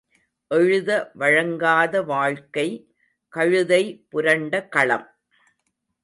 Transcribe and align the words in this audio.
எழுத 0.51 1.11
வழங்காத 1.13 2.01
வாழ்க்கை 2.01 2.65
கழுதை 3.33 3.83
புரண்ட 4.09 4.67
களம். 4.67 5.05